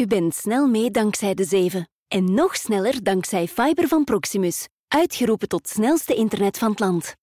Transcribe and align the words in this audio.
U 0.00 0.06
bent 0.06 0.34
snel 0.34 0.66
mee 0.66 0.90
dankzij 0.90 1.34
de 1.34 1.44
7. 1.44 1.88
En 2.08 2.34
nog 2.34 2.56
sneller 2.56 3.02
dankzij 3.02 3.48
fiber 3.48 3.88
van 3.88 4.04
Proximus. 4.04 4.68
Uitgeroepen 4.88 5.48
tot 5.48 5.68
snelste 5.68 6.14
internet 6.14 6.58
van 6.58 6.70
het 6.70 6.80
land. 6.80 7.14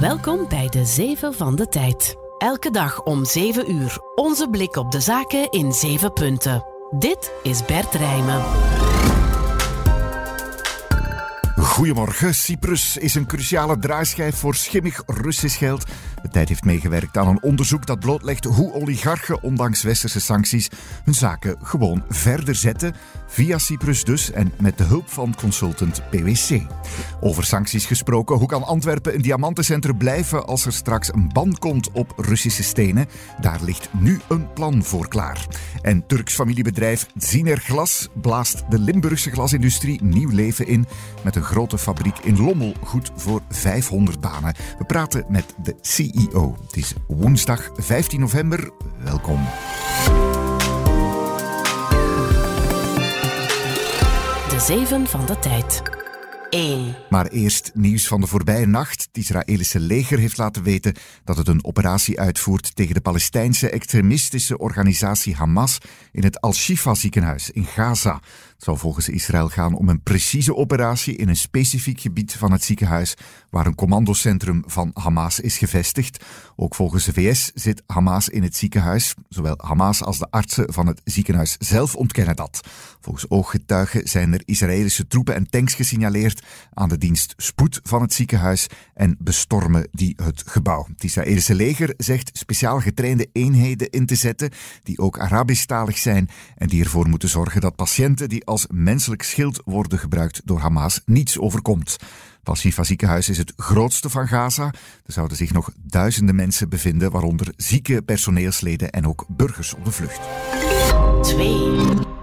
Welkom 0.00 0.48
bij 0.48 0.68
de 0.68 0.84
7 0.84 1.34
van 1.34 1.56
de 1.56 1.66
tijd. 1.66 2.14
Elke 2.38 2.70
dag 2.70 3.02
om 3.02 3.24
7 3.24 3.70
uur. 3.70 3.98
Onze 4.14 4.48
blik 4.48 4.76
op 4.76 4.92
de 4.92 5.00
zaken 5.00 5.50
in 5.50 5.72
7 5.72 6.12
punten. 6.12 6.64
Dit 6.98 7.32
is 7.42 7.64
Bert 7.64 7.94
Rijmen. 7.94 8.42
Goedemorgen. 11.56 12.34
Cyprus 12.34 12.96
is 12.96 13.14
een 13.14 13.26
cruciale 13.26 13.78
draaischijf 13.78 14.36
voor 14.36 14.54
schimmig 14.54 15.02
Russisch 15.06 15.58
geld. 15.58 15.84
De 16.22 16.28
tijd 16.28 16.48
heeft 16.48 16.64
meegewerkt 16.64 17.16
aan 17.16 17.28
een 17.28 17.42
onderzoek 17.42 17.86
dat 17.86 18.00
blootlegt 18.00 18.44
hoe 18.44 18.72
oligarchen, 18.72 19.42
ondanks 19.42 19.82
westerse 19.82 20.20
sancties, 20.20 20.68
hun 21.04 21.14
zaken 21.14 21.56
gewoon 21.62 22.04
verder 22.08 22.54
zetten. 22.54 22.94
Via 23.26 23.58
Cyprus 23.58 24.04
dus 24.04 24.30
en 24.30 24.52
met 24.60 24.78
de 24.78 24.84
hulp 24.84 25.08
van 25.08 25.34
consultant 25.36 26.02
PwC. 26.10 26.60
Over 27.20 27.44
sancties 27.44 27.86
gesproken, 27.86 28.36
hoe 28.36 28.48
kan 28.48 28.64
Antwerpen 28.64 29.14
een 29.14 29.22
diamantencentrum 29.22 29.96
blijven 29.96 30.46
als 30.46 30.66
er 30.66 30.72
straks 30.72 31.12
een 31.12 31.28
ban 31.32 31.58
komt 31.58 31.90
op 31.92 32.12
Russische 32.16 32.62
stenen? 32.62 33.06
Daar 33.40 33.60
ligt 33.62 33.88
nu 33.98 34.20
een 34.28 34.52
plan 34.52 34.84
voor 34.84 35.08
klaar. 35.08 35.46
En 35.82 36.06
Turks 36.06 36.34
familiebedrijf 36.34 37.06
Ziner 37.16 37.58
Glas 37.58 38.08
blaast 38.20 38.64
de 38.70 38.78
Limburgse 38.78 39.30
glasindustrie 39.30 40.04
nieuw 40.04 40.30
leven 40.30 40.66
in 40.66 40.86
met 41.24 41.36
een 41.36 41.42
grote 41.42 41.78
fabriek 41.78 42.18
in 42.18 42.42
Lommel, 42.42 42.74
goed 42.84 43.10
voor 43.16 43.40
500 43.48 44.20
banen. 44.20 44.54
We 44.78 44.84
praten 44.84 45.24
met 45.28 45.54
de 45.62 45.74
CEO. 45.80 46.09
Het 46.12 46.76
is 46.76 46.94
woensdag 47.06 47.70
15 47.74 48.20
november. 48.20 48.70
Welkom. 49.04 49.44
De 54.48 54.60
7 54.66 55.06
van 55.06 55.26
de 55.26 55.38
tijd. 55.38 55.82
1. 56.50 56.96
Maar 57.10 57.26
eerst 57.26 57.70
nieuws 57.74 58.06
van 58.06 58.20
de 58.20 58.26
voorbije 58.26 58.66
nacht. 58.66 59.02
Het 59.02 59.16
Israëlische 59.16 59.80
leger 59.80 60.18
heeft 60.18 60.38
laten 60.38 60.62
weten 60.62 60.94
dat 61.24 61.36
het 61.36 61.48
een 61.48 61.64
operatie 61.64 62.20
uitvoert 62.20 62.76
tegen 62.76 62.94
de 62.94 63.00
Palestijnse 63.00 63.70
extremistische 63.70 64.58
organisatie 64.58 65.34
Hamas 65.34 65.78
in 66.12 66.22
het 66.22 66.40
Al-Shifa 66.40 66.94
ziekenhuis 66.94 67.50
in 67.50 67.64
Gaza. 67.64 68.20
Zou 68.60 68.78
volgens 68.78 69.08
Israël 69.08 69.48
gaan 69.48 69.74
om 69.74 69.88
een 69.88 70.02
precieze 70.02 70.56
operatie 70.56 71.16
in 71.16 71.28
een 71.28 71.36
specifiek 71.36 72.00
gebied 72.00 72.32
van 72.32 72.52
het 72.52 72.64
ziekenhuis 72.64 73.14
waar 73.50 73.66
een 73.66 73.74
commandocentrum 73.74 74.62
van 74.66 74.90
Hamas 74.94 75.40
is 75.40 75.58
gevestigd. 75.58 76.24
Ook 76.56 76.74
volgens 76.74 77.04
de 77.04 77.12
VS 77.12 77.50
zit 77.54 77.82
Hamas 77.86 78.28
in 78.28 78.42
het 78.42 78.56
ziekenhuis. 78.56 79.14
Zowel 79.28 79.54
Hamas 79.56 80.02
als 80.02 80.18
de 80.18 80.30
artsen 80.30 80.72
van 80.72 80.86
het 80.86 81.00
ziekenhuis 81.04 81.56
zelf 81.58 81.94
ontkennen 81.94 82.36
dat. 82.36 82.60
Volgens 83.00 83.30
ooggetuigen 83.30 84.08
zijn 84.08 84.32
er 84.32 84.42
Israëlische 84.44 85.06
troepen 85.06 85.34
en 85.34 85.50
tanks 85.50 85.74
gesignaleerd 85.74 86.42
aan 86.74 86.88
de 86.88 86.98
dienst 86.98 87.34
spoed 87.36 87.80
van 87.82 88.02
het 88.02 88.14
ziekenhuis 88.14 88.66
en 88.94 89.16
bestormen 89.18 89.88
die 89.92 90.14
het 90.22 90.42
gebouw. 90.46 90.86
Het 90.92 91.04
Israëlische 91.04 91.54
leger 91.54 91.94
zegt 91.96 92.30
speciaal 92.32 92.80
getrainde 92.80 93.28
eenheden 93.32 93.90
in 93.90 94.06
te 94.06 94.14
zetten 94.14 94.50
die 94.82 94.98
ook 94.98 95.18
Arabisch-talig 95.18 95.98
zijn 95.98 96.28
en 96.56 96.68
die 96.68 96.82
ervoor 96.82 97.08
moeten 97.08 97.28
zorgen 97.28 97.60
dat 97.60 97.76
patiënten 97.76 98.28
die 98.28 98.46
als 98.50 98.66
menselijk 98.70 99.22
schild 99.22 99.62
worden 99.64 99.98
gebruikt 99.98 100.40
door 100.44 100.58
Hamas 100.58 101.00
niets 101.04 101.38
overkomt. 101.38 101.90
Het 102.38 102.48
Al-Shifa 102.48 102.84
ziekenhuis 102.84 103.28
is 103.28 103.38
het 103.38 103.52
grootste 103.56 104.10
van 104.10 104.28
Gaza. 104.28 104.64
Er 105.06 105.12
zouden 105.12 105.36
zich 105.36 105.52
nog 105.52 105.70
duizenden 105.82 106.34
mensen 106.34 106.68
bevinden, 106.68 107.10
waaronder 107.10 107.52
zieke 107.56 108.02
personeelsleden 108.02 108.90
en 108.90 109.06
ook 109.06 109.24
burgers 109.28 109.74
op 109.74 109.84
de 109.84 109.90
vlucht. 109.90 110.20
2. 111.22 112.18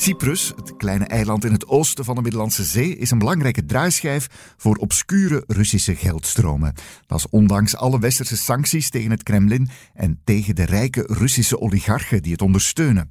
Cyprus, 0.00 0.52
het 0.56 0.76
kleine 0.76 1.04
eiland 1.04 1.44
in 1.44 1.52
het 1.52 1.66
oosten 1.66 2.04
van 2.04 2.14
de 2.14 2.22
Middellandse 2.22 2.64
Zee, 2.64 2.96
is 2.96 3.10
een 3.10 3.18
belangrijke 3.18 3.66
draaischijf 3.66 4.54
voor 4.56 4.76
obscure 4.76 5.44
Russische 5.46 5.94
geldstromen. 5.94 6.74
Dat 7.06 7.18
is 7.18 7.28
ondanks 7.30 7.76
alle 7.76 7.98
westerse 7.98 8.36
sancties 8.36 8.90
tegen 8.90 9.10
het 9.10 9.22
Kremlin 9.22 9.68
en 9.94 10.20
tegen 10.24 10.54
de 10.54 10.64
rijke 10.64 11.04
Russische 11.06 11.60
oligarchen 11.60 12.22
die 12.22 12.32
het 12.32 12.42
ondersteunen. 12.42 13.10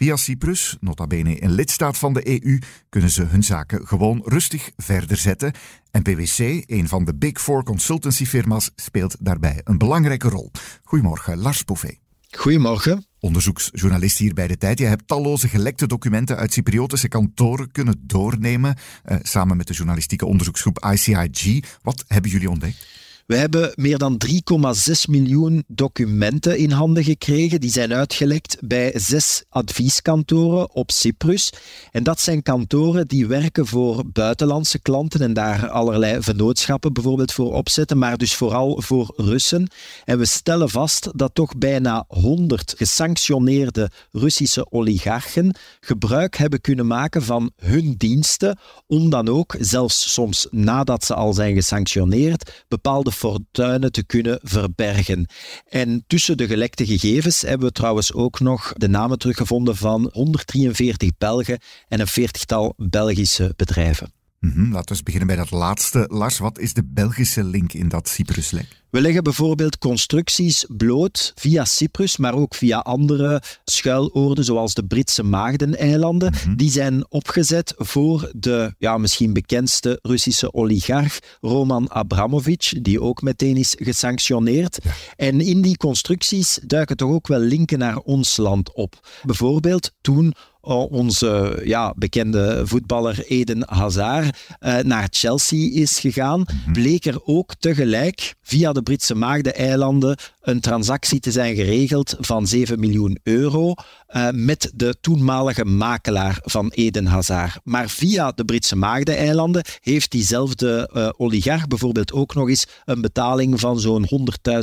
Via 0.00 0.16
Cyprus, 0.16 0.76
nota 0.80 1.06
bene 1.06 1.42
een 1.42 1.52
lidstaat 1.52 1.98
van 1.98 2.12
de 2.12 2.42
EU, 2.42 2.58
kunnen 2.88 3.10
ze 3.10 3.22
hun 3.22 3.42
zaken 3.42 3.86
gewoon 3.86 4.22
rustig 4.24 4.70
verder 4.76 5.16
zetten. 5.16 5.52
En 5.90 6.02
PwC, 6.02 6.38
een 6.66 6.88
van 6.88 7.04
de 7.04 7.14
Big 7.14 7.40
Four 7.40 7.62
consultancyfirma's, 7.62 8.70
speelt 8.76 9.16
daarbij 9.18 9.60
een 9.64 9.78
belangrijke 9.78 10.28
rol. 10.28 10.50
Goedemorgen, 10.84 11.38
Lars 11.38 11.64
Bouvet. 11.64 11.98
Goedemorgen. 12.30 13.06
Onderzoeksjournalist 13.18 14.18
hier 14.18 14.34
bij 14.34 14.46
de 14.46 14.56
tijd. 14.56 14.78
Je 14.78 14.84
hebt 14.84 15.06
talloze 15.06 15.48
gelekte 15.48 15.86
documenten 15.86 16.36
uit 16.36 16.52
Cypriotische 16.52 17.08
kantoren 17.08 17.72
kunnen 17.72 18.00
doornemen, 18.00 18.76
eh, 19.04 19.16
samen 19.22 19.56
met 19.56 19.66
de 19.66 19.74
journalistieke 19.74 20.26
onderzoeksgroep 20.26 20.86
ICIG. 20.92 21.64
Wat 21.82 22.04
hebben 22.06 22.30
jullie 22.30 22.50
ontdekt? 22.50 22.99
We 23.30 23.36
hebben 23.36 23.72
meer 23.74 23.98
dan 23.98 24.20
3,6 24.26 24.92
miljoen 25.08 25.64
documenten 25.66 26.58
in 26.58 26.70
handen 26.70 27.04
gekregen. 27.04 27.60
Die 27.60 27.70
zijn 27.70 27.92
uitgelekt 27.92 28.56
bij 28.60 28.92
zes 28.96 29.44
advieskantoren 29.48 30.74
op 30.74 30.90
Cyprus. 30.90 31.52
En 31.90 32.02
dat 32.02 32.20
zijn 32.20 32.42
kantoren 32.42 33.08
die 33.08 33.26
werken 33.26 33.66
voor 33.66 34.02
buitenlandse 34.06 34.78
klanten 34.78 35.20
en 35.20 35.32
daar 35.32 35.68
allerlei 35.68 36.22
vennootschappen 36.22 36.92
bijvoorbeeld 36.92 37.32
voor 37.32 37.52
opzetten, 37.52 37.98
maar 37.98 38.16
dus 38.16 38.34
vooral 38.34 38.82
voor 38.82 39.12
Russen. 39.16 39.70
En 40.04 40.18
we 40.18 40.26
stellen 40.26 40.68
vast 40.68 41.08
dat 41.14 41.34
toch 41.34 41.56
bijna 41.56 42.04
100 42.08 42.74
gesanctioneerde 42.76 43.90
Russische 44.12 44.72
oligarchen 44.72 45.54
gebruik 45.80 46.36
hebben 46.36 46.60
kunnen 46.60 46.86
maken 46.86 47.22
van 47.22 47.50
hun 47.56 47.94
diensten 47.96 48.58
om 48.86 49.10
dan 49.10 49.28
ook, 49.28 49.56
zelfs 49.58 50.12
soms 50.12 50.46
nadat 50.50 51.04
ze 51.04 51.14
al 51.14 51.32
zijn 51.32 51.54
gesanctioneerd, 51.54 52.64
bepaalde 52.68 53.18
fortuinen 53.20 53.92
te 53.92 54.04
kunnen 54.04 54.38
verbergen. 54.42 55.26
En 55.68 56.04
tussen 56.06 56.36
de 56.36 56.46
gelekte 56.46 56.86
gegevens 56.86 57.40
hebben 57.40 57.66
we 57.66 57.72
trouwens 57.72 58.12
ook 58.12 58.40
nog 58.40 58.72
de 58.76 58.88
namen 58.88 59.18
teruggevonden 59.18 59.76
van 59.76 60.10
143 60.12 61.10
Belgen 61.18 61.58
en 61.88 62.00
een 62.00 62.06
veertigtal 62.06 62.74
Belgische 62.76 63.52
bedrijven. 63.56 64.19
Mhm, 64.40 64.72
laten 64.72 64.96
we 64.96 65.02
beginnen 65.02 65.28
bij 65.28 65.36
dat 65.36 65.50
laatste. 65.50 66.04
Lars, 66.08 66.38
wat 66.38 66.58
is 66.58 66.72
de 66.72 66.84
Belgische 66.84 67.44
link 67.44 67.72
in 67.72 67.88
dat 67.88 68.08
Cypruslek? 68.08 68.80
We 68.90 69.00
leggen 69.00 69.22
bijvoorbeeld 69.22 69.78
constructies 69.78 70.64
bloot 70.68 71.32
via 71.34 71.64
Cyprus, 71.64 72.16
maar 72.16 72.34
ook 72.34 72.54
via 72.54 72.78
andere 72.78 73.42
schuiloorden, 73.64 74.44
zoals 74.44 74.74
de 74.74 74.84
Britse 74.84 75.22
Maagdeneilanden. 75.22 76.32
Mhm. 76.32 76.56
Die 76.56 76.70
zijn 76.70 77.10
opgezet 77.10 77.74
voor 77.76 78.30
de 78.36 78.74
ja, 78.78 78.98
misschien 78.98 79.32
bekendste 79.32 79.98
Russische 80.02 80.54
oligarch 80.54 81.18
Roman 81.40 81.90
Abramovich, 81.90 82.82
die 82.82 83.00
ook 83.00 83.22
meteen 83.22 83.56
is 83.56 83.76
gesanctioneerd. 83.78 84.78
En 85.16 85.40
in 85.40 85.62
die 85.62 85.76
constructies 85.76 86.58
duiken 86.66 86.96
toch 86.96 87.10
ook 87.10 87.26
wel 87.26 87.40
linken 87.40 87.78
naar 87.78 87.96
ons 87.96 88.36
land 88.36 88.74
op. 88.74 89.08
Bijvoorbeeld 89.22 89.92
toen 90.00 90.34
onze 90.60 91.60
ja, 91.64 91.94
bekende 91.96 92.62
voetballer 92.64 93.24
Eden 93.26 93.62
Hazard 93.66 94.36
uh, 94.60 94.78
naar 94.78 95.08
Chelsea 95.10 95.70
is 95.72 95.98
gegaan, 95.98 96.44
bleek 96.72 97.04
er 97.04 97.24
ook 97.24 97.54
tegelijk 97.58 98.34
via 98.42 98.72
de 98.72 98.82
Britse 98.82 99.14
Maagdeneilanden 99.14 100.16
een 100.40 100.60
transactie 100.60 101.20
te 101.20 101.30
zijn 101.30 101.54
geregeld 101.54 102.16
van 102.20 102.46
7 102.46 102.80
miljoen 102.80 103.18
euro 103.22 103.74
uh, 104.12 104.28
met 104.32 104.70
de 104.74 104.96
toenmalige 105.00 105.64
makelaar 105.64 106.38
van 106.42 106.70
Eden 106.74 107.06
Hazard. 107.06 107.60
Maar 107.64 107.88
via 107.88 108.32
de 108.32 108.44
Britse 108.44 108.76
Maagdeneilanden 108.76 109.64
heeft 109.80 110.10
diezelfde 110.10 110.90
uh, 110.92 111.08
oligarch 111.16 111.66
bijvoorbeeld 111.66 112.12
ook 112.12 112.34
nog 112.34 112.48
eens 112.48 112.66
een 112.84 113.00
betaling 113.00 113.60
van 113.60 113.80
zo'n 113.80 114.08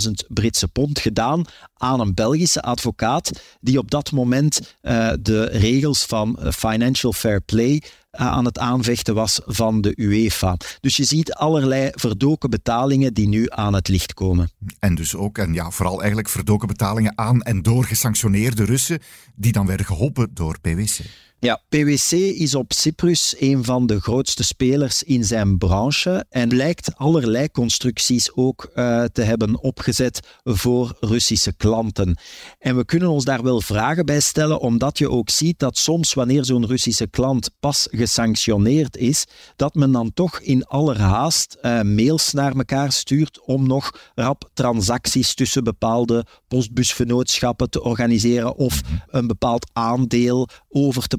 100.000 0.07 0.11
Britse 0.27 0.67
pond 0.67 0.99
gedaan 0.99 1.45
aan 1.73 1.99
een 1.99 2.13
Belgische 2.13 2.61
advocaat 2.61 3.31
die 3.59 3.77
op 3.77 3.91
dat 3.91 4.11
moment 4.11 4.75
uh, 4.81 5.09
de 5.21 5.43
regels 5.43 6.05
van 6.05 6.39
financial 6.53 7.13
fair 7.13 7.41
play 7.41 7.83
aan 8.17 8.45
het 8.45 8.59
aanvechten 8.59 9.15
was 9.15 9.41
van 9.45 9.81
de 9.81 9.93
UEFA. 9.95 10.57
Dus 10.79 10.95
je 10.95 11.03
ziet 11.03 11.33
allerlei 11.33 11.89
verdoken 11.91 12.49
betalingen 12.49 13.13
die 13.13 13.27
nu 13.27 13.45
aan 13.49 13.73
het 13.73 13.87
licht 13.87 14.13
komen. 14.13 14.49
En 14.79 14.95
dus 14.95 15.15
ook, 15.15 15.37
en 15.37 15.53
ja, 15.53 15.71
vooral 15.71 15.97
eigenlijk 15.97 16.29
verdoken 16.29 16.67
betalingen 16.67 17.17
aan 17.17 17.41
en 17.41 17.61
door 17.61 17.83
gesanctioneerde 17.83 18.65
Russen, 18.65 18.99
die 19.35 19.51
dan 19.51 19.65
werden 19.65 19.85
geholpen 19.85 20.29
door 20.33 20.59
PwC. 20.61 20.99
Ja, 21.39 21.61
PwC 21.69 22.11
is 22.11 22.55
op 22.55 22.73
Cyprus 22.73 23.35
een 23.39 23.63
van 23.63 23.85
de 23.87 24.01
grootste 24.01 24.43
spelers 24.43 25.03
in 25.03 25.23
zijn 25.23 25.57
branche 25.57 26.25
en 26.29 26.55
lijkt 26.55 26.95
allerlei 26.95 27.51
constructies 27.51 28.33
ook 28.33 28.71
uh, 28.75 29.03
te 29.03 29.21
hebben 29.21 29.59
opgezet 29.59 30.19
voor 30.43 30.97
Russische 30.99 31.53
klanten. 31.53 32.17
En 32.59 32.75
we 32.75 32.85
kunnen 32.85 33.09
ons 33.09 33.25
daar 33.25 33.43
wel 33.43 33.61
vragen 33.61 34.05
bij 34.05 34.19
stellen, 34.19 34.59
omdat 34.59 34.97
je 34.97 35.09
ook 35.09 35.29
ziet 35.29 35.59
dat 35.59 35.77
soms 35.77 36.13
wanneer 36.13 36.45
zo'n 36.45 36.65
Russische 36.65 37.07
klant 37.07 37.49
pas 37.59 37.87
gesanctioneerd 37.91 38.97
is, 38.97 39.25
dat 39.55 39.75
men 39.75 39.91
dan 39.91 40.13
toch 40.13 40.39
in 40.39 40.65
allerhaast 40.65 41.57
uh, 41.61 41.81
mails 41.81 42.33
naar 42.33 42.55
elkaar 42.55 42.91
stuurt 42.91 43.41
om 43.45 43.67
nog 43.67 44.11
rap 44.15 44.49
transacties 44.53 45.33
tussen 45.33 45.63
bepaalde 45.63 46.25
postbusvennootschappen 46.47 47.69
te 47.69 47.83
organiseren 47.83 48.55
of 48.55 48.81
een 49.07 49.27
bepaald 49.27 49.69
aandeel 49.73 50.47
over 50.69 51.07
te 51.07 51.17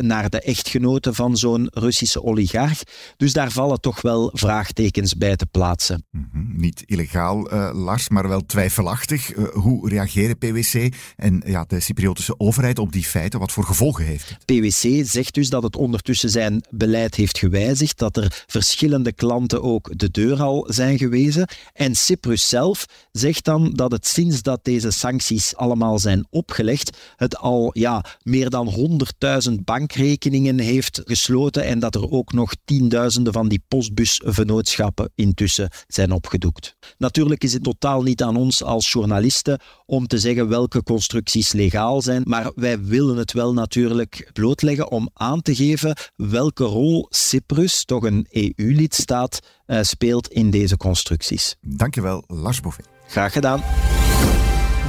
naar 0.00 0.30
de 0.30 0.40
echtgenoten 0.40 1.14
van 1.14 1.36
zo'n 1.36 1.68
Russische 1.72 2.22
oligarch. 2.22 2.82
Dus 3.16 3.32
daar 3.32 3.50
vallen 3.50 3.80
toch 3.80 4.02
wel 4.02 4.30
vraagtekens 4.32 5.16
bij 5.16 5.36
te 5.36 5.46
plaatsen. 5.46 6.04
Mm 6.10 6.28
-hmm. 6.32 6.52
Niet 6.56 6.82
illegaal, 6.86 7.52
uh, 7.52 7.70
Lars, 7.72 8.08
maar 8.08 8.28
wel 8.28 8.46
twijfelachtig. 8.46 9.36
Uh, 9.36 9.48
hoe 9.48 9.88
reageren 9.88 10.38
PwC 10.38 10.94
en 11.16 11.42
ja, 11.46 11.64
de 11.64 11.80
Cypriotische 11.80 12.38
overheid 12.38 12.78
op 12.78 12.92
die 12.92 13.04
feiten? 13.04 13.40
Wat 13.40 13.52
voor 13.52 13.64
gevolgen 13.64 14.04
heeft 14.04 14.28
het? 14.28 14.44
PwC 14.44 15.06
zegt 15.06 15.34
dus 15.34 15.48
dat 15.48 15.62
het 15.62 15.76
ondertussen 15.76 16.30
zijn 16.30 16.64
beleid 16.70 17.14
heeft 17.14 17.38
gewijzigd, 17.38 17.98
dat 17.98 18.16
er 18.16 18.44
verschillende 18.46 19.12
klanten 19.12 19.62
ook 19.62 19.98
de 19.98 20.10
deur 20.10 20.42
al 20.42 20.66
zijn 20.68 20.98
gewezen. 20.98 21.48
En 21.72 21.94
Cyprus 21.94 22.48
zelf 22.48 22.86
zegt 23.12 23.44
dan 23.44 23.70
dat 23.72 23.92
het 23.92 24.06
sinds 24.06 24.42
dat 24.42 24.64
deze 24.64 24.90
sancties 24.90 25.56
allemaal 25.56 25.98
zijn 25.98 26.26
opgelegd, 26.30 26.98
het 27.16 27.36
al 27.36 27.70
ja, 27.72 28.04
meer 28.22 28.50
dan 28.50 29.00
100.000 29.24 29.25
bankrekeningen 29.64 30.58
heeft 30.58 31.00
gesloten 31.04 31.64
en 31.64 31.78
dat 31.78 31.94
er 31.94 32.10
ook 32.10 32.32
nog 32.32 32.52
tienduizenden 32.64 33.32
van 33.32 33.48
die 33.48 33.62
postbusvennootschappen 33.68 35.10
intussen 35.14 35.70
zijn 35.86 36.12
opgedoekt. 36.12 36.76
Natuurlijk 36.98 37.44
is 37.44 37.52
het 37.52 37.62
totaal 37.62 38.02
niet 38.02 38.22
aan 38.22 38.36
ons 38.36 38.62
als 38.62 38.92
journalisten 38.92 39.60
om 39.86 40.06
te 40.06 40.18
zeggen 40.18 40.48
welke 40.48 40.82
constructies 40.82 41.52
legaal 41.52 42.02
zijn, 42.02 42.22
maar 42.24 42.52
wij 42.54 42.80
willen 42.80 43.16
het 43.16 43.32
wel 43.32 43.52
natuurlijk 43.52 44.30
blootleggen 44.32 44.90
om 44.90 45.10
aan 45.12 45.42
te 45.42 45.54
geven 45.54 45.96
welke 46.16 46.64
rol 46.64 47.06
Cyprus, 47.10 47.84
toch 47.84 48.02
een 48.02 48.26
EU-lidstaat, 48.30 49.40
uh, 49.66 49.82
speelt 49.82 50.28
in 50.28 50.50
deze 50.50 50.76
constructies. 50.76 51.56
Dankjewel, 51.60 52.24
Lars 52.26 52.60
Bouvet. 52.60 52.88
Graag 53.06 53.32
gedaan. 53.32 53.62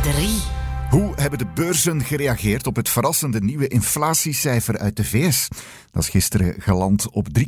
3. 0.01 0.56
Hoe 0.89 1.13
hebben 1.15 1.39
de 1.39 1.47
beurzen 1.55 2.03
gereageerd 2.03 2.67
op 2.67 2.75
het 2.75 2.89
verrassende 2.89 3.41
nieuwe 3.41 3.67
inflatiecijfer 3.67 4.77
uit 4.77 4.95
de 4.95 5.03
VS? 5.03 5.47
Dat 5.91 6.03
is 6.03 6.09
gisteren 6.09 6.61
geland 6.61 7.09
op 7.09 7.27
3,2% 7.39 7.41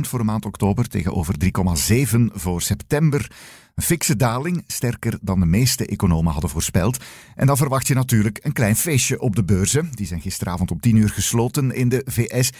voor 0.00 0.18
de 0.18 0.24
maand 0.24 0.44
oktober 0.44 0.88
tegenover 0.88 1.34
3,7 1.44 2.20
voor 2.32 2.62
september. 2.62 3.30
Een 3.74 3.82
fikse 3.82 4.16
daling, 4.16 4.64
sterker 4.66 5.18
dan 5.20 5.40
de 5.40 5.46
meeste 5.46 5.86
economen 5.86 6.32
hadden 6.32 6.50
voorspeld. 6.50 7.04
En 7.34 7.46
dan 7.46 7.56
verwacht 7.56 7.86
je 7.86 7.94
natuurlijk 7.94 8.38
een 8.42 8.52
klein 8.52 8.76
feestje 8.76 9.20
op 9.20 9.36
de 9.36 9.44
beurzen. 9.44 9.90
Die 9.90 10.06
zijn 10.06 10.20
gisteravond 10.20 10.70
om 10.70 10.80
10 10.80 10.96
uur 10.96 11.10
gesloten 11.10 11.74
in 11.74 11.88
de 11.88 12.02
VS. 12.04 12.50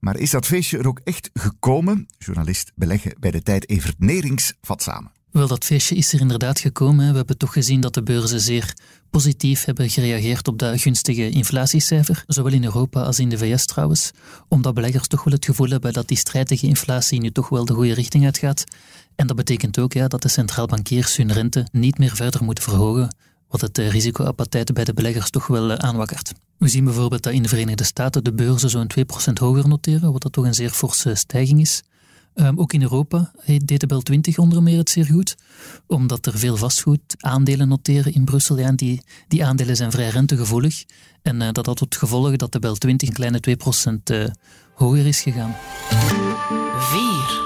Maar 0.00 0.16
is 0.16 0.30
dat 0.30 0.46
feestje 0.46 0.78
er 0.78 0.88
ook 0.88 1.00
echt 1.04 1.30
gekomen? 1.32 2.06
Journalist 2.18 2.72
beleggen 2.74 3.14
bij 3.20 3.30
de 3.30 3.42
tijd 3.42 3.68
Evert 3.68 3.98
Nerings 3.98 4.54
vat 4.60 4.82
samen. 4.82 5.13
Wel, 5.34 5.48
dat 5.48 5.64
feestje 5.64 5.94
is 5.94 6.12
er 6.12 6.20
inderdaad 6.20 6.60
gekomen. 6.60 7.10
We 7.10 7.16
hebben 7.16 7.38
toch 7.38 7.52
gezien 7.52 7.80
dat 7.80 7.94
de 7.94 8.02
beurzen 8.02 8.40
zeer 8.40 8.74
positief 9.10 9.64
hebben 9.64 9.90
gereageerd 9.90 10.48
op 10.48 10.58
dat 10.58 10.80
gunstige 10.80 11.30
inflatiecijfer, 11.30 12.24
zowel 12.26 12.52
in 12.52 12.64
Europa 12.64 13.02
als 13.02 13.18
in 13.18 13.28
de 13.28 13.38
VS 13.38 13.64
trouwens, 13.66 14.10
omdat 14.48 14.74
beleggers 14.74 15.06
toch 15.06 15.24
wel 15.24 15.34
het 15.34 15.44
gevoel 15.44 15.68
hebben 15.68 15.92
dat 15.92 16.08
die 16.08 16.16
strijd 16.16 16.46
tegen 16.46 16.68
inflatie 16.68 17.20
nu 17.20 17.30
toch 17.30 17.48
wel 17.48 17.64
de 17.64 17.72
goede 17.72 17.94
richting 17.94 18.24
uitgaat. 18.24 18.64
En 19.14 19.26
dat 19.26 19.36
betekent 19.36 19.78
ook 19.78 19.92
ja, 19.92 20.08
dat 20.08 20.22
de 20.22 20.28
centraal 20.28 20.66
bankiers 20.66 21.16
hun 21.16 21.32
rente 21.32 21.66
niet 21.72 21.98
meer 21.98 22.16
verder 22.16 22.44
moeten 22.44 22.64
verhogen, 22.64 23.16
wat 23.48 23.60
het 23.60 23.78
risicoappetijt 23.78 24.72
bij 24.72 24.84
de 24.84 24.94
beleggers 24.94 25.30
toch 25.30 25.46
wel 25.46 25.78
aanwakkert. 25.78 26.32
We 26.58 26.68
zien 26.68 26.84
bijvoorbeeld 26.84 27.22
dat 27.22 27.32
in 27.32 27.42
de 27.42 27.48
Verenigde 27.48 27.84
Staten 27.84 28.24
de 28.24 28.32
beurzen 28.32 28.70
zo'n 28.70 28.90
2% 29.30 29.32
hoger 29.32 29.68
noteren, 29.68 30.12
wat 30.12 30.22
dat 30.22 30.32
toch 30.32 30.44
een 30.44 30.54
zeer 30.54 30.70
forse 30.70 31.14
stijging 31.14 31.60
is. 31.60 31.82
Um, 32.34 32.58
ook 32.58 32.72
in 32.72 32.82
Europa 32.82 33.32
deed 33.44 33.80
de 33.80 33.86
Bel 33.86 34.00
20 34.00 34.38
onder 34.38 34.62
meer 34.62 34.78
het 34.78 34.90
zeer 34.90 35.04
goed, 35.04 35.36
omdat 35.86 36.26
er 36.26 36.38
veel 36.38 36.56
vastgoed 36.56 37.00
aandelen 37.18 37.68
noteren 37.68 38.14
in 38.14 38.24
Brussel. 38.24 38.58
En 38.58 38.76
die, 38.76 39.02
die 39.28 39.44
aandelen 39.44 39.76
zijn 39.76 39.90
vrij 39.90 40.08
rentegevoelig. 40.08 40.84
En 41.22 41.40
uh, 41.40 41.48
dat 41.52 41.66
had 41.66 41.76
tot 41.76 41.96
gevolg 41.96 42.36
dat 42.36 42.52
de 42.52 42.58
Bel 42.58 42.74
20 42.74 43.08
een 43.08 43.14
kleine 43.14 43.40
2% 43.90 44.12
uh, 44.12 44.26
hoger 44.74 45.06
is 45.06 45.20
gegaan. 45.20 45.54
4. 46.76 47.44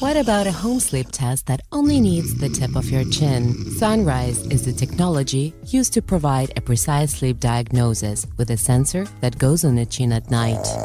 What 0.00 0.16
about 0.16 0.46
a 0.46 0.52
home 0.52 0.80
sleep 0.80 1.06
test 1.10 1.46
that 1.46 1.60
only 1.68 2.00
needs 2.00 2.34
the 2.34 2.48
tip 2.48 2.74
of 2.76 2.88
your 2.88 3.04
chin? 3.10 3.54
Sunrise 3.76 4.46
is 4.48 4.62
the 4.62 4.72
technology 4.72 5.52
used 5.66 5.92
to 5.92 6.02
provide 6.02 6.52
a 6.56 6.60
precise 6.60 7.16
sleep 7.16 7.38
diagnosis 7.38 8.24
with 8.36 8.50
a 8.50 8.56
sensor 8.56 9.06
that 9.20 9.38
goes 9.38 9.64
on 9.64 9.74
the 9.74 9.84
chin 9.84 10.12
at 10.12 10.30
night. 10.30 10.76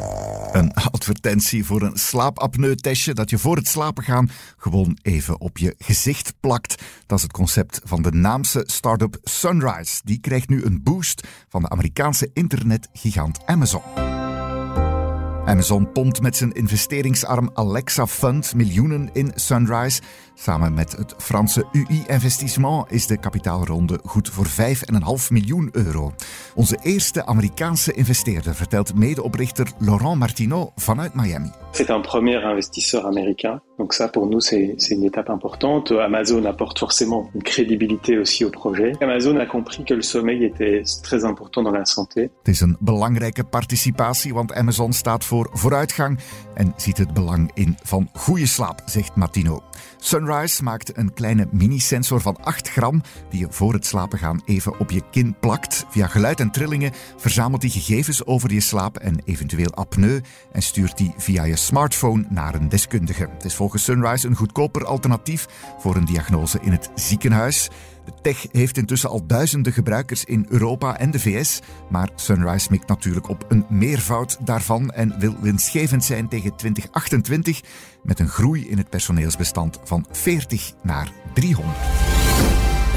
Een 0.52 0.74
advertentie 0.74 1.64
voor 1.64 1.82
een 1.82 1.96
slaapapneu-testje 1.96 3.14
dat 3.14 3.30
je 3.30 3.38
voor 3.38 3.56
het 3.56 3.68
slapen 3.68 4.04
gaan 4.04 4.30
gewoon 4.56 4.98
even 5.02 5.40
op 5.40 5.58
je 5.58 5.74
gezicht 5.78 6.34
plakt. 6.40 6.82
Dat 7.06 7.18
is 7.18 7.22
het 7.22 7.32
concept 7.32 7.80
van 7.84 8.02
de 8.02 8.12
naamse 8.12 8.62
start-up 8.66 9.18
Sunrise. 9.22 10.00
Die 10.04 10.20
krijgt 10.20 10.48
nu 10.48 10.64
een 10.64 10.82
boost 10.82 11.26
van 11.48 11.62
de 11.62 11.68
Amerikaanse 11.68 12.30
internetgigant 12.32 13.38
Amazon. 13.46 14.05
Amazon 15.46 15.92
pompt 15.92 16.20
met 16.20 16.36
zijn 16.36 16.52
investeringsarm 16.52 17.50
Alexa 17.52 18.06
Fund 18.06 18.54
miljoenen 18.54 19.10
in 19.12 19.32
Sunrise. 19.34 20.00
Samen 20.38 20.74
met 20.74 20.96
het 20.96 21.14
Franse 21.18 21.64
UI 21.72 22.04
Investissement 22.06 22.92
is 22.92 23.06
de 23.06 23.16
kapitaalronde 23.16 24.00
goed 24.04 24.28
voor 24.28 24.46
5,5 24.46 24.52
miljoen 25.30 25.68
euro. 25.72 26.12
Onze 26.54 26.78
eerste 26.82 27.26
Amerikaanse 27.26 27.92
investeerder 27.92 28.54
vertelt 28.54 28.94
medeoprichter 28.94 29.66
Laurent 29.78 30.18
Martineau 30.18 30.70
vanuit 30.74 31.14
Miami. 31.14 31.50
C'est 31.70 31.90
un 31.90 32.00
premier 32.00 32.44
investisseur 32.44 33.06
américain. 33.06 33.60
Donc 33.76 33.92
ça, 33.92 34.08
pour 34.08 34.26
nous, 34.26 34.40
c'est 34.40 34.76
une 34.90 35.04
étape 35.04 35.30
importante. 35.30 35.90
Amazon 35.90 36.44
apporte 36.44 36.78
forcément 36.78 37.30
une 37.34 37.42
crédibilité 37.42 38.18
aussi 38.18 38.44
au 38.44 38.50
projet. 38.50 38.92
Amazon 39.00 39.38
a 39.38 39.46
compris 39.46 39.84
que 39.84 39.94
le 39.94 40.02
sommeil 40.02 40.44
était 40.44 40.82
très 41.02 41.24
important 41.24 41.62
dans 41.62 41.74
la 41.74 41.84
santé. 41.84 42.20
Het 42.20 42.48
is 42.48 42.60
een 42.60 42.76
belangrijke 42.80 43.44
participatie, 43.44 44.34
want 44.34 44.52
Amazon 44.52 44.92
staat 44.92 45.24
voor 45.24 45.50
vooruitgang 45.52 46.18
en 46.54 46.72
ziet 46.76 46.98
het 46.98 47.12
belang 47.12 47.50
in 47.54 47.76
van 47.82 48.08
goede 48.12 48.46
slaap, 48.46 48.82
zegt 48.86 49.16
Martino. 49.16 49.62
Sunrise 49.98 50.62
maakt 50.62 50.96
een 50.96 51.14
kleine 51.14 51.48
mini-sensor 51.50 52.20
van 52.20 52.36
8 52.42 52.68
gram 52.68 53.02
die 53.30 53.40
je 53.40 53.46
voor 53.50 53.72
het 53.72 53.86
slapen 53.86 54.18
gaan 54.18 54.42
even 54.44 54.78
op 54.78 54.90
je 54.90 55.02
kin 55.10 55.36
plakt. 55.40 55.84
Via 55.88 56.06
geluid 56.06 56.40
en 56.40 56.50
trillingen 56.50 56.92
verzamelt 57.16 57.60
die 57.60 57.70
gegevens 57.70 58.26
over 58.26 58.52
je 58.52 58.60
slaap 58.60 58.96
en 58.96 59.22
eventueel 59.24 59.74
apneu 59.74 60.20
en 60.52 60.62
stuurt 60.62 60.96
die 60.96 61.14
via 61.16 61.44
je 61.44 61.56
smartphone 61.56 62.24
naar 62.28 62.54
een 62.54 62.68
deskundige. 62.68 63.28
Het 63.32 63.44
is 63.44 63.54
volgens 63.54 63.84
Sunrise 63.84 64.26
een 64.26 64.36
goedkoper 64.36 64.84
alternatief 64.84 65.46
voor 65.78 65.96
een 65.96 66.04
diagnose 66.04 66.58
in 66.62 66.72
het 66.72 66.90
ziekenhuis. 66.94 67.68
Tech 68.22 68.46
heeft 68.52 68.76
intussen 68.76 69.10
al 69.10 69.26
duizenden 69.26 69.72
gebruikers 69.72 70.24
in 70.24 70.46
Europa 70.48 70.98
en 70.98 71.10
de 71.10 71.20
VS, 71.20 71.60
maar 71.90 72.10
Sunrise 72.14 72.68
mikt 72.70 72.88
natuurlijk 72.88 73.28
op 73.28 73.44
een 73.48 73.66
meervoud 73.68 74.46
daarvan 74.46 74.90
en 74.90 75.18
wil 75.18 75.34
winstgevend 75.40 76.04
zijn 76.04 76.28
tegen 76.28 76.56
2028 76.56 77.60
met 78.02 78.18
een 78.18 78.28
groei 78.28 78.68
in 78.68 78.78
het 78.78 78.90
personeelsbestand 78.90 79.80
van 79.84 80.06
40 80.10 80.72
naar 80.82 81.12
300. 81.34 81.76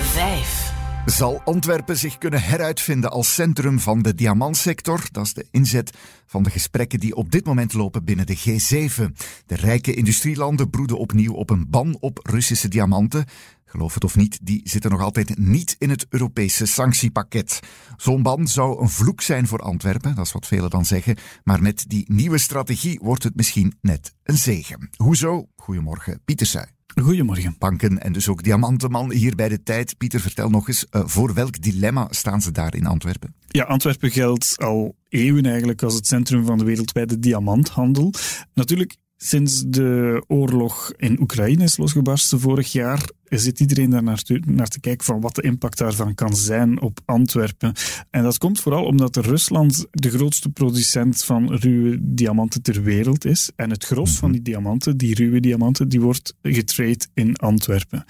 5. 0.02 0.70
Zal 1.06 1.42
Antwerpen 1.46 1.98
zich 1.98 2.18
kunnen 2.18 2.42
heruitvinden 2.42 3.12
als 3.12 3.34
centrum 3.34 3.80
van 3.80 4.02
de 4.02 4.16
diamantsector? 4.16 5.02
Dat 5.12 5.26
is 5.26 5.34
de 5.34 5.46
inzet 5.52 5.98
van 6.26 6.44
de 6.44 6.50
gesprekken 6.50 7.00
die 7.00 7.16
op 7.16 7.32
dit 7.32 7.46
moment 7.46 7.74
lopen 7.74 8.04
binnen 8.04 8.26
de 8.26 8.38
G7. 8.38 9.04
De 9.46 9.56
rijke 9.56 9.94
industrielanden 9.94 10.70
broeden 10.70 10.98
opnieuw 10.98 11.34
op 11.34 11.50
een 11.50 11.70
ban 11.70 11.98
op 12.00 12.20
Russische 12.24 12.68
diamanten. 12.68 13.26
Geloof 13.70 13.94
het 13.94 14.04
of 14.04 14.16
niet, 14.16 14.40
die 14.42 14.62
zitten 14.64 14.92
nog 14.92 15.02
altijd 15.02 15.38
niet 15.38 15.76
in 15.80 15.90
het 15.90 16.06
Europese 16.10 16.66
sanctiepakket. 16.66 17.60
Zo'n 17.98 18.22
ban 18.22 18.48
zou 18.48 18.82
een 18.82 18.90
vloek 18.90 19.22
zijn 19.22 19.48
voor 19.48 19.60
Antwerpen, 19.60 20.16
dat 20.16 20.26
is 20.26 20.32
wat 20.32 20.48
velen 20.48 20.70
dan 20.70 20.86
zeggen. 20.86 21.18
Maar 21.44 21.62
met 21.62 21.86
die 21.88 22.04
nieuwe 22.08 22.38
strategie 22.38 23.00
wordt 23.02 23.24
het 23.24 23.36
misschien 23.36 23.74
net 23.82 24.14
een 24.24 24.38
zegen. 24.38 24.90
Hoezo? 24.96 25.48
Goedemorgen, 25.56 26.22
Pieter 26.26 26.48
Suij. 26.48 26.68
Goedemorgen. 27.02 27.56
Banken 27.58 28.02
en 28.02 28.14
dus 28.14 28.28
ook 28.28 28.44
diamantenman 28.44 29.12
hier 29.12 29.36
bij 29.36 29.50
de 29.50 29.64
tijd. 29.64 29.98
Pieter, 29.98 30.20
vertel 30.20 30.50
nog 30.50 30.68
eens, 30.68 30.86
uh, 30.92 31.02
voor 31.06 31.34
welk 31.34 31.62
dilemma 31.62 32.08
staan 32.10 32.42
ze 32.42 32.52
daar 32.52 32.76
in 32.76 32.86
Antwerpen? 32.86 33.36
Ja, 33.48 33.64
Antwerpen 33.64 34.12
geldt 34.12 34.56
al 34.58 34.96
eeuwen 35.10 35.46
eigenlijk 35.46 35.84
als 35.84 35.94
het 35.94 36.08
centrum 36.08 36.46
van 36.46 36.58
de 36.58 36.64
wereldwijde 36.64 37.20
diamanthandel. 37.20 38.14
Natuurlijk 38.54 38.98
Sinds 39.22 39.64
de 39.68 40.24
oorlog 40.28 40.94
in 40.98 41.22
Oekraïne 41.22 41.64
is 41.64 41.78
losgebarsten 41.78 42.40
vorig 42.40 42.72
jaar, 42.72 43.10
zit 43.30 43.60
iedereen 43.60 43.90
daar 43.90 44.04
naar 44.04 44.22
te, 44.22 44.42
naar 44.46 44.68
te 44.68 44.80
kijken 44.80 45.06
van 45.06 45.22
wat 45.22 45.36
de 45.36 45.42
impact 45.42 45.78
daarvan 45.78 46.16
kan 46.16 46.36
zijn 46.36 46.82
op 46.82 47.00
Antwerpen. 47.06 47.74
En 48.10 48.24
dat 48.24 48.38
komt 48.38 48.60
vooral 48.60 48.86
omdat 48.86 49.16
Rusland 49.16 49.86
de 49.92 50.10
grootste 50.10 50.50
producent 50.50 51.24
van 51.24 51.54
ruwe 51.54 51.98
diamanten 52.02 52.62
ter 52.62 52.84
wereld 52.84 53.26
is. 53.26 53.52
En 53.56 53.70
het 53.70 53.86
gros 53.86 54.18
van 54.18 54.32
die 54.32 54.42
diamanten, 54.42 54.98
die 54.98 55.16
ruwe 55.16 55.40
diamanten, 55.40 55.90
die 55.90 56.02
wordt 56.02 56.36
getrade 56.42 57.08
in 57.14 57.36
Antwerpen 57.36 58.06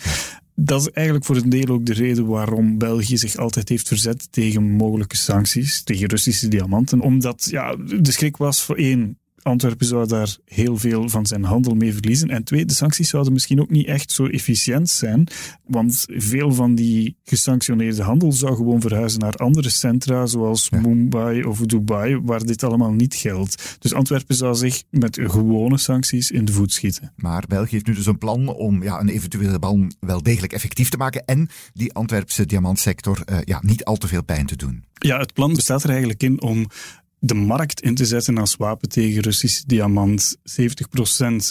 dat 0.65 0.81
is 0.81 0.89
eigenlijk 0.89 1.25
voor 1.25 1.35
een 1.35 1.49
deel 1.49 1.67
ook 1.67 1.85
de 1.85 1.93
reden 1.93 2.25
waarom 2.25 2.77
België 2.77 3.17
zich 3.17 3.35
altijd 3.35 3.69
heeft 3.69 3.87
verzet 3.87 4.31
tegen 4.31 4.71
mogelijke 4.71 5.17
sancties, 5.17 5.83
tegen 5.83 6.07
Russische 6.07 6.47
diamanten. 6.47 6.99
Omdat 6.99 7.47
ja, 7.49 7.75
de 7.75 8.11
schrik 8.11 8.37
was 8.37 8.61
voor 8.61 8.75
één, 8.75 9.17
Antwerpen 9.41 9.85
zou 9.85 10.07
daar 10.07 10.37
heel 10.45 10.77
veel 10.77 11.09
van 11.09 11.25
zijn 11.25 11.43
handel 11.43 11.75
mee 11.75 11.93
verliezen. 11.93 12.29
En 12.29 12.43
twee, 12.43 12.65
de 12.65 12.73
sancties 12.73 13.09
zouden 13.09 13.33
misschien 13.33 13.61
ook 13.61 13.69
niet 13.69 13.87
echt 13.87 14.11
zo 14.11 14.25
efficiënt 14.25 14.89
zijn, 14.89 15.27
want 15.67 16.05
veel 16.07 16.53
van 16.53 16.75
die 16.75 17.17
gesanctioneerde 17.23 18.03
handel 18.03 18.31
zou 18.31 18.55
gewoon 18.55 18.81
verhuizen 18.81 19.19
naar 19.19 19.33
andere 19.33 19.69
centra, 19.69 20.25
zoals 20.25 20.69
Mumbai 20.69 21.43
of 21.43 21.59
Dubai, 21.59 22.19
waar 22.21 22.45
dit 22.45 22.63
allemaal 22.63 22.93
niet 22.93 23.15
geldt. 23.15 23.77
Dus 23.79 23.93
Antwerpen 23.93 24.35
zou 24.35 24.55
zich 24.55 24.83
met 24.89 25.19
gewone 25.21 25.77
sancties 25.77 26.31
in 26.31 26.45
de 26.45 26.51
voet 26.51 26.73
schieten. 26.73 27.13
Maar 27.15 27.43
België 27.47 27.73
heeft 27.73 27.87
nu 27.87 27.93
dus 27.93 28.05
een 28.05 28.17
plan 28.17 28.47
om 28.47 28.83
ja, 28.83 28.99
een 28.99 29.09
eventuele 29.09 29.59
ban 29.59 29.93
wel 29.99 30.23
degelijk 30.23 30.53
effectief 30.53 30.89
te 30.89 30.97
maken 30.97 31.25
en 31.25 31.49
die 31.73 31.93
Antwerpse 31.93 32.45
diamantsector 32.45 33.23
uh, 33.25 33.37
ja, 33.43 33.59
niet 33.65 33.83
al 33.83 33.97
te 33.97 34.07
veel 34.07 34.23
pijn 34.23 34.45
te 34.45 34.55
doen. 34.55 34.83
Ja, 34.93 35.19
het 35.19 35.33
plan 35.33 35.53
bestaat 35.53 35.83
er 35.83 35.89
eigenlijk 35.89 36.23
in 36.23 36.41
om 36.41 36.67
de 37.19 37.33
markt 37.33 37.81
in 37.81 37.95
te 37.95 38.05
zetten 38.05 38.37
als 38.37 38.55
wapen 38.55 38.89
tegen 38.89 39.21
Russische 39.21 39.63
diamant. 39.65 40.37
70% 40.37 40.41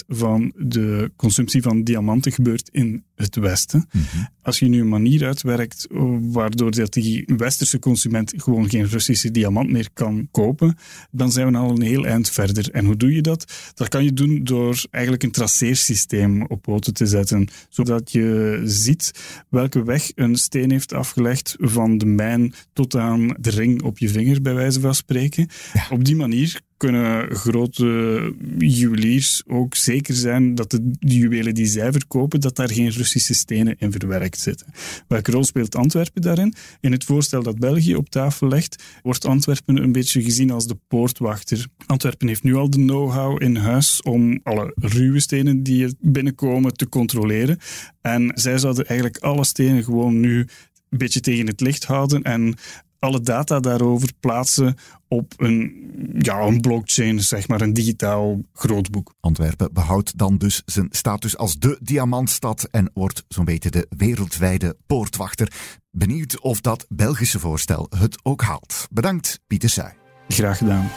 van 0.07 0.53
de 0.55 1.11
consumptie 1.15 1.61
van 1.61 1.83
diamanten 1.83 2.31
gebeurt 2.31 2.69
in 2.71 3.03
het 3.21 3.35
Westen. 3.35 3.87
Mhm. 3.91 4.25
Als 4.41 4.59
je 4.59 4.67
nu 4.67 4.81
een 4.81 4.87
manier 4.87 5.25
uitwerkt 5.25 5.87
waardoor 6.21 6.71
dat 6.71 6.93
die 6.93 7.23
westerse 7.37 7.79
consument 7.79 8.33
gewoon 8.37 8.69
geen 8.69 8.87
Russische 8.87 9.31
diamant 9.31 9.69
meer 9.69 9.89
kan 9.93 10.27
kopen, 10.31 10.77
dan 11.11 11.31
zijn 11.31 11.51
we 11.51 11.57
al 11.57 11.69
een 11.69 11.81
heel 11.81 12.05
eind 12.05 12.29
verder. 12.29 12.71
En 12.71 12.85
hoe 12.85 12.97
doe 12.97 13.15
je 13.15 13.21
dat? 13.21 13.71
Dat 13.73 13.87
kan 13.87 14.03
je 14.03 14.13
doen 14.13 14.43
door 14.43 14.83
eigenlijk 14.91 15.23
een 15.23 15.31
traceersysteem 15.31 16.45
op 16.45 16.61
poten 16.61 16.93
te 16.93 17.05
zetten, 17.05 17.47
zodat 17.69 18.11
je 18.11 18.61
ziet 18.65 19.11
welke 19.49 19.83
weg 19.83 20.11
een 20.15 20.35
steen 20.35 20.71
heeft 20.71 20.93
afgelegd 20.93 21.55
van 21.59 21.97
de 21.97 22.05
mijn 22.05 22.53
tot 22.73 22.95
aan 22.95 23.35
de 23.39 23.49
ring 23.49 23.81
op 23.81 23.97
je 23.97 24.09
vinger, 24.09 24.41
bij 24.41 24.53
wijze 24.53 24.79
van 24.79 24.95
spreken. 24.95 25.47
Op 25.89 26.05
die 26.05 26.15
manier 26.15 26.61
kunnen 26.79 27.35
grote 27.35 28.33
juweliers 28.57 29.43
ook 29.47 29.75
zeker 29.75 30.13
zijn 30.13 30.55
dat 30.55 30.71
de 30.71 30.91
juwelen 30.99 31.53
die 31.53 31.65
zij 31.65 31.91
verkopen, 31.91 32.39
dat 32.39 32.55
daar 32.55 32.71
geen 32.71 32.89
Russische 32.89 33.33
stenen 33.33 33.75
in 33.77 33.91
verwerkt 33.91 34.39
zitten. 34.39 34.67
Welke 35.07 35.31
rol 35.31 35.43
speelt 35.43 35.75
Antwerpen 35.75 36.21
daarin? 36.21 36.53
In 36.79 36.91
het 36.91 37.03
voorstel 37.03 37.43
dat 37.43 37.59
België 37.59 37.95
op 37.95 38.09
tafel 38.09 38.47
legt, 38.47 38.83
wordt 39.03 39.25
Antwerpen 39.25 39.83
een 39.83 39.91
beetje 39.91 40.23
gezien 40.23 40.51
als 40.51 40.67
de 40.67 40.77
poortwachter. 40.87 41.67
Antwerpen 41.85 42.27
heeft 42.27 42.43
nu 42.43 42.55
al 42.55 42.69
de 42.69 42.77
know-how 42.77 43.41
in 43.41 43.55
huis 43.55 44.01
om 44.01 44.39
alle 44.43 44.73
ruwe 44.75 45.19
stenen 45.19 45.63
die 45.63 45.83
er 45.83 45.93
binnenkomen 45.99 46.73
te 46.73 46.89
controleren. 46.89 47.57
En 48.01 48.31
zij 48.35 48.57
zouden 48.57 48.85
eigenlijk 48.85 49.17
alle 49.17 49.45
stenen 49.45 49.83
gewoon 49.83 50.19
nu 50.19 50.47
een 50.89 50.97
beetje 50.97 51.19
tegen 51.19 51.47
het 51.47 51.61
licht 51.61 51.85
houden 51.85 52.23
en 52.23 52.55
alle 52.99 53.21
data 53.21 53.59
daarover 53.59 54.09
plaatsen 54.19 54.75
op 55.07 55.33
een, 55.37 55.91
ja, 56.17 56.39
een 56.39 56.61
blockchain, 56.61 57.21
zeg 57.21 57.47
maar, 57.47 57.61
een 57.61 57.73
digitaal 57.73 58.41
grootboek. 58.53 59.13
Antwerpen 59.19 59.73
behoudt 59.73 60.17
dan 60.17 60.37
dus 60.37 60.61
zijn 60.65 60.87
status 60.89 61.37
als 61.37 61.59
de 61.59 61.77
diamantstad 61.81 62.67
en 62.71 62.91
wordt 62.93 63.25
zo'n 63.27 63.45
beetje 63.45 63.69
de 63.69 63.87
wereldwijde 63.97 64.77
poortwachter. 64.87 65.51
Benieuwd 65.91 66.39
of 66.39 66.61
dat 66.61 66.85
Belgische 66.89 67.39
voorstel 67.39 67.87
het 67.97 68.19
ook 68.23 68.41
haalt. 68.41 68.87
Bedankt, 68.91 69.39
Pieter 69.47 69.69
Suij. 69.69 69.97
Graag 70.27 70.57
gedaan. 70.57 70.89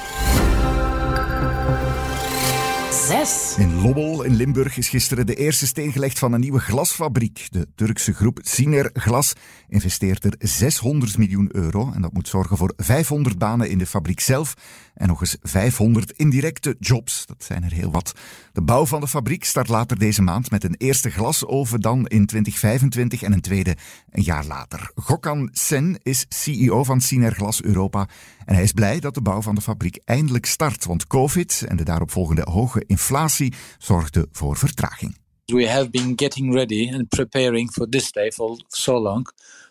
In 3.58 3.80
Lobbel 3.82 4.22
in 4.22 4.34
Limburg 4.34 4.76
is 4.76 4.88
gisteren 4.88 5.26
de 5.26 5.34
eerste 5.34 5.66
steen 5.66 5.92
gelegd 5.92 6.18
van 6.18 6.32
een 6.32 6.40
nieuwe 6.40 6.58
glasfabriek. 6.61 7.46
De 7.50 7.68
Turkse 7.75 8.12
groep 8.14 8.38
Siner 8.42 8.90
Glas 8.92 9.32
investeert 9.68 10.25
er 10.25 10.34
600 10.38 11.18
miljoen 11.18 11.49
euro. 11.52 11.90
En 11.94 12.02
dat 12.02 12.12
moet 12.12 12.28
zorgen 12.28 12.56
voor 12.56 12.72
500 12.76 13.38
banen 13.38 13.70
in 13.70 13.78
de 13.78 13.87
fabriek 13.87 14.20
zelf 14.20 14.54
en 14.94 15.08
nog 15.08 15.20
eens 15.20 15.37
500 15.42 16.12
indirecte 16.12 16.76
jobs. 16.78 17.26
Dat 17.26 17.44
zijn 17.44 17.64
er 17.64 17.72
heel 17.72 17.90
wat. 17.90 18.12
De 18.52 18.62
bouw 18.62 18.87
van 18.87 19.00
de 19.00 19.08
fabriek 19.08 19.44
start 19.44 19.68
later 19.68 19.99
deze 19.99 20.22
maand 20.22 20.50
met 20.50 20.64
een 20.64 20.75
eerste 20.78 21.11
glasoven 21.11 21.80
dan 21.80 22.06
in 22.06 22.26
2025 22.26 23.22
en 23.22 23.32
een 23.32 23.40
tweede 23.40 23.76
een 24.11 24.22
jaar 24.22 24.46
later. 24.46 24.90
Gokhan 24.94 25.49
Sen 25.52 25.99
is 26.02 26.26
CEO 26.28 26.84
van 26.84 27.00
Siner 27.00 27.32
Glas 27.32 27.62
Europa 27.62 28.08
en 28.44 28.54
hij 28.54 28.62
is 28.62 28.72
blij 28.72 29.00
dat 29.00 29.14
de 29.14 29.22
bouw 29.22 29.42
van 29.42 29.54
de 29.54 29.61
fabriek 29.61 30.00
eindelijk 30.04 30.46
start, 30.46 30.84
want 30.84 31.06
COVID 31.06 31.64
en 31.68 31.76
de 31.76 31.84
daaropvolgende 31.84 32.46
hoge 32.50 32.84
inflatie 32.87 33.52
zorgden 33.78 34.28
voor 34.32 34.56
vertraging. 34.56 35.16
We 35.44 35.68
have 35.68 35.90
been 35.90 36.12
getting 36.16 36.54
ready 36.54 36.90
and 36.92 37.08
preparing 37.08 37.70
for 37.70 37.88
this 37.88 38.12
day 38.12 38.30
for 38.30 38.64
so 38.68 39.00
long. 39.00 39.28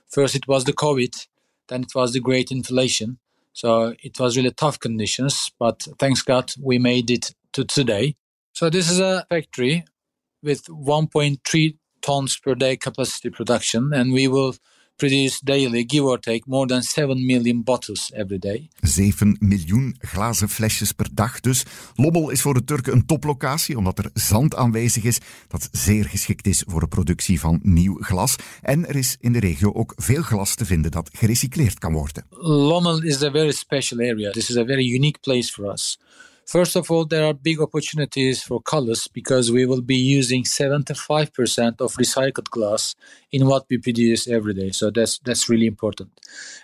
First 0.08 0.36
it 0.36 0.46
was 0.46 0.64
the 0.64 0.74
COVID, 0.74 1.28
then 1.66 1.82
it 1.82 1.94
was 1.94 2.12
the 2.12 2.20
great 2.20 2.50
inflation. 2.50 3.21
So 3.54 3.96
it 4.02 4.20
was 4.20 4.38
really 4.38 4.52
tough 4.52 4.80
conditions, 4.80 5.52
but 5.60 5.88
thanks 6.00 6.22
God 6.22 6.54
we 6.62 6.80
made 6.80 7.12
it 7.12 7.34
to 7.54 7.66
today. 7.66 8.16
So 8.54 8.70
this 8.70 8.90
is 8.90 9.00
a 9.00 9.26
factory 9.30 9.86
with 10.42 10.66
1.3 10.66 11.78
tons 12.02 12.38
per 12.38 12.56
day 12.56 12.78
capacity 12.78 13.30
production, 13.30 13.92
and 13.94 14.14
we 14.14 14.28
will 14.28 14.56
produce 14.96 15.40
daily, 15.44 15.84
give 15.88 16.04
or 16.04 16.20
take, 16.20 16.42
more 16.46 16.68
than 16.68 16.82
7 16.84 17.26
million 17.26 17.64
bottles 17.64 18.12
every 18.12 18.40
day. 18.40 18.70
7 18.82 19.38
miljoen 19.40 19.96
glazen 20.00 20.50
flesjes 20.50 20.92
per 20.92 21.08
dag 21.14 21.40
dus. 21.40 21.64
Lobbel 21.96 22.30
is 22.30 22.42
voor 22.42 22.54
de 22.54 22.64
Turken 22.64 22.94
een 22.94 23.06
toplocatie, 23.06 23.78
omdat 23.78 23.98
er 23.98 24.10
zand 24.14 24.56
aanwezig 24.56 25.04
is, 25.04 25.20
dat 25.48 25.70
zeer 25.72 26.06
geschikt 26.06 26.48
is 26.48 26.64
voor 26.68 26.80
de 26.80 26.88
productie 26.88 27.40
van 27.40 27.60
nieuw 27.64 27.98
glas. 28.00 28.36
En 28.62 28.88
er 28.88 28.96
is 28.96 29.18
in 29.20 29.34
de 29.34 29.40
regio 29.40 29.74
ook 29.74 29.94
veel 29.96 30.22
glas 30.22 30.56
te 30.56 30.66
vinden 30.66 30.92
dat 30.92 31.10
gerecycleerd 31.14 31.80
kan 31.80 31.94
worden. 31.94 32.26
Lommel 32.30 33.04
is 33.04 33.24
a 33.24 33.32
very 33.32 33.52
special 33.52 34.00
area. 34.00 34.32
This 34.32 34.50
is 34.50 34.58
a 34.58 34.66
very 34.66 34.94
unique 34.94 35.20
place 35.20 35.52
for 35.52 35.72
us. 35.72 36.00
First 36.52 36.76
of 36.76 36.92
all, 36.92 37.06
there 37.06 37.26
are 37.26 37.34
big 37.34 37.62
opportunities 37.62 38.44
for 38.44 38.62
colors 38.62 39.08
because 39.08 39.50
we 39.54 39.66
will 39.66 39.80
be 39.80 39.96
using 39.96 40.44
75% 40.44 41.80
of 41.80 41.94
recycled 41.94 42.50
glass 42.50 42.94
in 43.32 43.48
what 43.48 43.68
we 43.70 43.78
produce 43.78 44.28
every 44.28 44.54
day. 44.54 44.72
So 44.72 44.92
that's 44.92 45.18
that's 45.20 45.48
really 45.48 45.66
important. 45.66 46.10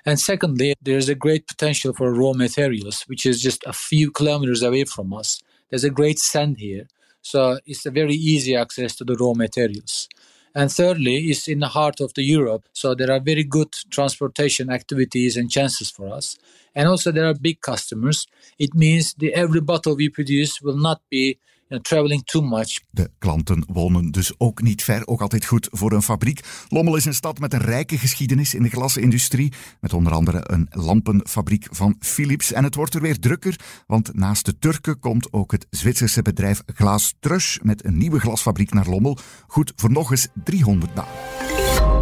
And 0.06 0.20
secondly, 0.20 0.74
there's 0.82 1.08
a 1.08 1.16
great 1.16 1.48
potential 1.48 1.94
for 1.94 2.14
raw 2.14 2.34
materials, 2.34 3.04
which 3.08 3.26
is 3.26 3.42
just 3.42 3.64
a 3.66 3.72
few 3.72 4.12
kilometers 4.12 4.62
away 4.62 4.84
from 4.84 5.14
us. 5.14 5.42
There's 5.70 5.86
a 5.86 5.98
great 6.00 6.20
sand 6.20 6.58
here. 6.58 6.88
So 7.22 7.58
it's 7.66 7.86
a 7.86 7.92
very 7.92 8.16
easy 8.34 8.58
access 8.58 8.94
to 8.98 9.06
the 9.06 9.16
raw 9.16 9.34
materials. 9.36 10.10
And 10.58 10.72
thirdly, 10.72 11.18
it's 11.30 11.48
in 11.48 11.60
the 11.60 11.68
heart 11.68 12.02
of 12.02 12.14
the 12.16 12.24
Europe, 12.24 12.68
so 12.74 12.96
there 12.96 13.12
are 13.12 13.20
very 13.20 13.44
good 13.44 13.72
transportation 13.92 14.72
activities 14.72 15.38
and 15.38 15.52
chances 15.52 15.92
for 15.92 16.10
us. 16.10 16.36
And 16.78 16.88
also, 16.88 17.12
there 17.12 17.26
are 17.26 17.38
big 17.40 17.60
customers. 17.60 18.28
It 18.56 18.74
means 18.74 19.14
the 19.18 19.32
every 19.32 19.64
bottle 19.64 19.96
we 19.96 20.10
produce 20.10 20.60
will 20.64 20.78
not 20.78 21.02
be 21.10 21.18
you 21.18 21.38
know, 21.68 21.82
traveling 21.82 22.24
too 22.24 22.42
much. 22.42 22.80
De 22.90 23.12
klanten 23.18 23.64
wonen 23.68 24.12
dus 24.12 24.34
ook 24.38 24.62
niet 24.62 24.84
ver, 24.84 25.08
ook 25.08 25.22
altijd 25.22 25.46
goed 25.46 25.68
voor 25.72 25.92
een 25.92 26.02
fabriek. 26.02 26.40
Lommel 26.68 26.96
is 26.96 27.06
een 27.06 27.14
stad 27.14 27.40
met 27.40 27.54
een 27.54 27.62
rijke 27.62 27.98
geschiedenis 27.98 28.54
in 28.54 28.64
de 28.64 28.70
glasindustrie, 28.70 29.54
met 29.80 29.94
onder 29.94 30.14
andere 30.14 30.42
een 30.44 30.68
lampenfabriek 30.70 31.68
van 31.72 31.96
Philips. 32.00 32.52
En 32.52 32.64
het 32.64 32.76
wordt 32.76 32.94
er 32.94 33.02
weer 33.02 33.20
drukker, 33.20 33.60
want 33.88 34.16
naast 34.16 34.46
de 34.46 34.60
Turken 34.60 35.00
komt 35.00 35.34
ook 35.34 35.52
het 35.52 35.68
Zwitserse 35.70 36.22
bedrijf 36.22 36.62
Glaas 36.66 37.14
Trush 37.20 37.58
met 37.62 37.86
een 37.86 37.98
nieuwe 37.98 38.20
glasfabriek 38.20 38.74
naar 38.74 38.88
Lommel. 38.88 39.18
Goed 39.48 39.74
voor 39.76 39.92
nog 39.92 40.12
eens 40.12 40.28
300 40.44 40.94
banen. 40.94 41.12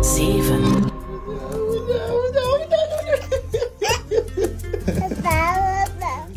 7. 0.03 1.04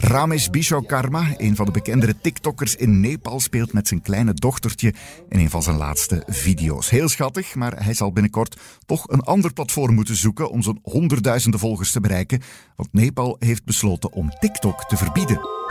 Ramesh 0.01 0.49
Bishwakarma, 0.49 1.35
een 1.37 1.57
van 1.57 1.67
de 1.67 1.73
bekendere 1.73 2.21
TikTokkers 2.21 2.77
in 2.77 3.01
Nepal, 3.01 3.41
speelt 3.41 3.73
met 3.73 3.89
zijn 3.89 4.03
kleine 4.03 4.35
dochtertje 4.35 4.95
in 5.29 5.39
een 5.39 5.51
van 5.51 5.63
zijn 5.63 5.77
laatste 5.77 6.23
video's. 6.27 6.91
Heel 6.91 7.09
schattig, 7.09 7.55
maar 7.55 7.85
hij 7.85 7.95
zal 7.95 8.13
binnenkort 8.13 8.61
toch 8.87 9.09
een 9.09 9.21
ander 9.21 9.53
platform 9.53 9.95
moeten 9.95 10.17
zoeken 10.17 10.51
om 10.51 10.63
zijn 10.63 10.79
honderdduizenden 10.83 11.61
volgers 11.61 11.93
te 11.93 12.01
bereiken, 12.01 12.43
want 12.77 12.93
Nepal 12.93 13.37
heeft 13.39 13.65
besloten 13.65 14.13
om 14.13 14.31
TikTok 14.39 14.85
te 14.85 14.97
verbieden. 14.97 15.68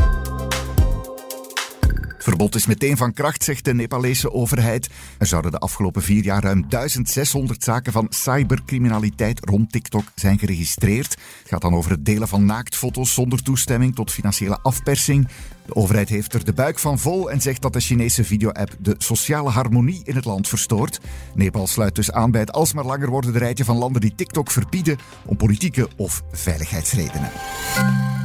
Verbod 2.27 2.55
is 2.55 2.65
meteen 2.65 2.97
van 2.97 3.13
kracht, 3.13 3.43
zegt 3.43 3.65
de 3.65 3.73
Nepalese 3.73 4.31
overheid. 4.31 4.89
Er 5.17 5.25
zouden 5.25 5.51
de 5.51 5.57
afgelopen 5.57 6.01
vier 6.01 6.23
jaar 6.23 6.43
ruim 6.43 6.65
1600 6.69 7.63
zaken 7.63 7.91
van 7.91 8.07
cybercriminaliteit 8.09 9.45
rond 9.45 9.71
TikTok 9.71 10.03
zijn 10.15 10.39
geregistreerd. 10.39 11.11
Het 11.11 11.47
gaat 11.47 11.61
dan 11.61 11.73
over 11.73 11.91
het 11.91 12.05
delen 12.05 12.27
van 12.27 12.45
naaktfoto's 12.45 13.13
zonder 13.13 13.43
toestemming 13.43 13.95
tot 13.95 14.11
financiële 14.11 14.59
afpersing. 14.61 15.27
De 15.65 15.75
overheid 15.75 16.09
heeft 16.09 16.33
er 16.33 16.45
de 16.45 16.53
buik 16.53 16.79
van 16.79 16.99
vol 16.99 17.31
en 17.31 17.41
zegt 17.41 17.61
dat 17.61 17.73
de 17.73 17.79
Chinese 17.79 18.23
video-app 18.23 18.75
de 18.79 18.95
sociale 18.97 19.49
harmonie 19.49 20.01
in 20.03 20.15
het 20.15 20.25
land 20.25 20.47
verstoort. 20.47 20.99
Nepal 21.33 21.67
sluit 21.67 21.95
dus 21.95 22.11
aan 22.11 22.31
bij 22.31 22.41
het 22.41 22.51
alsmaar 22.51 22.85
langer 22.85 23.09
wordende 23.09 23.39
rijtje 23.39 23.65
van 23.65 23.77
landen 23.77 24.01
die 24.01 24.15
TikTok 24.15 24.51
verbieden 24.51 24.97
om 25.25 25.37
politieke 25.37 25.89
of 25.95 26.23
veiligheidsredenen. 26.31 27.31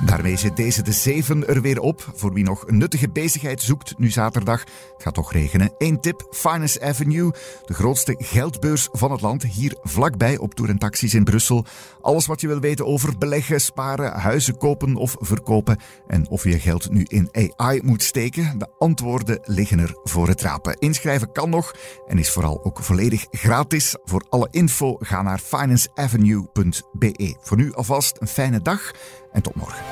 Daarmee 0.05 0.37
zit 0.37 0.57
deze 0.57 0.83
de 0.83 0.93
zeven 0.93 1.49
er 1.49 1.61
weer 1.61 1.81
op. 1.81 2.11
Voor 2.15 2.33
wie 2.33 2.45
nog 2.45 2.69
een 2.69 2.77
nuttige 2.77 3.11
bezigheid 3.11 3.63
zoekt 3.63 3.99
nu 3.99 4.11
zaterdag. 4.11 4.61
Het 4.61 5.03
gaat 5.03 5.15
toch 5.15 5.33
regenen. 5.33 5.75
Eén 5.79 6.01
tip: 6.01 6.27
Finance 6.31 6.81
Avenue, 6.81 7.33
de 7.65 7.75
grootste 7.75 8.15
geldbeurs 8.19 8.89
van 8.93 9.11
het 9.11 9.21
land. 9.21 9.43
Hier 9.43 9.77
vlakbij 9.83 10.39
op 10.39 10.55
Tour 10.55 10.71
en 10.71 10.79
Taxis 10.79 11.15
in 11.15 11.25
Brussel. 11.25 11.65
Alles 12.01 12.27
wat 12.27 12.41
je 12.41 12.47
wil 12.47 12.61
weten 12.61 12.87
over 12.87 13.19
beleggen, 13.19 13.61
sparen, 13.61 14.13
huizen 14.13 14.57
kopen 14.57 14.97
of 14.97 15.17
verkopen. 15.19 15.79
En 16.07 16.29
of 16.29 16.45
je 16.45 16.59
geld 16.59 16.91
nu 16.91 17.05
in 17.09 17.29
AI 17.33 17.81
moet 17.83 18.03
steken. 18.03 18.59
De 18.59 18.69
antwoorden 18.79 19.39
liggen 19.43 19.79
er 19.79 19.99
voor 20.03 20.29
het 20.29 20.41
rapen. 20.41 20.79
Inschrijven 20.79 21.33
kan 21.33 21.51
nog 21.51 21.75
en 22.07 22.19
is 22.19 22.31
vooral 22.31 22.65
ook 22.65 22.83
volledig 22.83 23.27
gratis. 23.31 23.97
Voor 24.05 24.27
alle 24.29 24.49
info 24.51 24.97
ga 24.99 25.23
naar 25.23 25.39
financeavenue.be. 25.39 27.37
Voor 27.41 27.57
nu 27.57 27.73
alvast 27.73 28.17
een 28.21 28.29
fijne 28.29 28.63
dag 28.63 28.91
en 29.33 29.43
tot 29.43 29.55
morgen. 29.55 29.92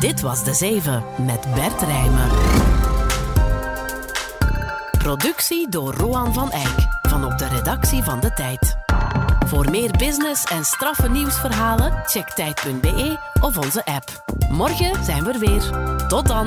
Dit 0.00 0.20
was 0.20 0.44
De 0.44 0.54
Zeven 0.54 1.04
met 1.26 1.54
Bert 1.54 1.82
Rijmen. 1.82 2.28
Productie 4.98 5.68
door 5.68 5.94
Roan 5.94 6.34
van 6.34 6.50
Eyck 6.50 6.88
van 7.02 7.24
op 7.24 7.38
de 7.38 7.48
redactie 7.48 8.02
van 8.02 8.20
De 8.20 8.32
Tijd. 8.32 8.76
Voor 9.46 9.70
meer 9.70 9.90
business 9.90 10.44
en 10.44 10.64
straffe 10.64 11.08
nieuwsverhalen 11.08 12.02
check 12.06 12.30
tijd.be 12.30 13.18
of 13.40 13.56
onze 13.56 13.84
app. 13.84 14.24
Morgen 14.50 15.04
zijn 15.04 15.24
we 15.24 15.32
er 15.32 15.38
weer. 15.38 16.06
Tot 16.08 16.26
dan. 16.26 16.46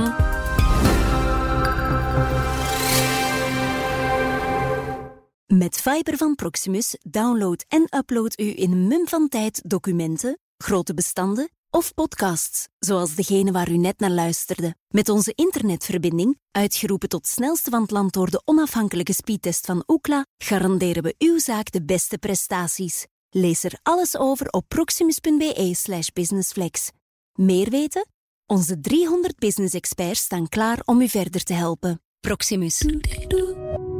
Met 5.46 5.76
Fiber 5.76 6.16
van 6.16 6.34
Proximus 6.34 6.96
download 7.02 7.64
en 7.68 7.86
upload 7.96 8.40
u 8.40 8.52
in 8.56 8.86
mum 8.86 9.08
van 9.08 9.28
tijd 9.28 9.62
documenten, 9.64 10.38
grote 10.56 10.94
bestanden 10.94 11.50
of 11.72 11.94
podcasts, 11.94 12.68
zoals 12.78 13.14
degene 13.14 13.52
waar 13.52 13.70
u 13.70 13.76
net 13.76 13.98
naar 13.98 14.10
luisterde. 14.10 14.74
Met 14.88 15.08
onze 15.08 15.32
internetverbinding, 15.34 16.38
uitgeroepen 16.50 17.08
tot 17.08 17.26
snelste 17.26 17.70
van 17.70 17.82
het 17.82 17.90
land 17.90 18.12
door 18.12 18.30
de 18.30 18.42
onafhankelijke 18.44 19.12
speedtest 19.12 19.66
van 19.66 19.82
Ookla, 19.86 20.26
garanderen 20.38 21.02
we 21.02 21.14
uw 21.18 21.38
zaak 21.38 21.70
de 21.70 21.84
beste 21.84 22.18
prestaties. 22.18 23.06
Lees 23.30 23.64
er 23.64 23.78
alles 23.82 24.16
over 24.16 24.48
op 24.48 24.64
proximus.be/slash 24.68 26.08
businessflex. 26.08 26.90
Meer 27.32 27.70
weten? 27.70 28.06
Onze 28.46 28.80
300 28.80 29.38
business 29.38 29.74
experts 29.74 30.20
staan 30.20 30.48
klaar 30.48 30.80
om 30.84 31.00
u 31.00 31.08
verder 31.08 31.44
te 31.44 31.52
helpen. 31.52 32.02
Proximus. 32.20 32.78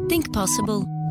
Think 0.06 0.30
possible. 0.30 1.01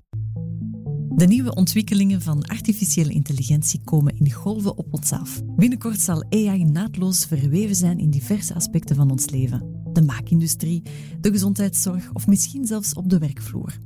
De 1.15 1.27
nieuwe 1.27 1.55
ontwikkelingen 1.55 2.21
van 2.21 2.45
artificiële 2.45 3.11
intelligentie 3.11 3.81
komen 3.83 4.17
in 4.17 4.31
golven 4.31 4.77
op 4.77 4.93
ons 4.93 5.11
af. 5.11 5.41
Binnenkort 5.55 5.99
zal 5.99 6.23
AI 6.29 6.63
naadloos 6.63 7.25
verweven 7.25 7.75
zijn 7.75 7.99
in 7.99 8.09
diverse 8.09 8.53
aspecten 8.53 8.95
van 8.95 9.11
ons 9.11 9.29
leven. 9.29 9.83
De 9.93 10.01
maakindustrie, 10.01 10.83
de 11.21 11.31
gezondheidszorg 11.31 12.13
of 12.13 12.27
misschien 12.27 12.65
zelfs 12.65 12.93
op 12.93 13.09
de 13.09 13.17
werkvloer. 13.17 13.77